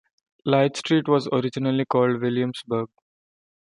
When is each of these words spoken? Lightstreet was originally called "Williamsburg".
Lightstreet 0.47 1.07
was 1.07 1.27
originally 1.31 1.85
called 1.85 2.19
"Williamsburg". 2.23 2.89